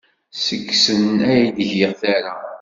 [0.45, 2.35] Seg-sen ay d-ggiḍ tara.